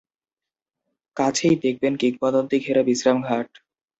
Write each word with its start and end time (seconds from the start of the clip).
কাছেই 1.17 1.55
দেখবেন 1.63 1.93
কিংবদন্তি 2.01 2.57
ঘেরা 2.59 2.81
বিশ্রামঘাট। 2.83 3.49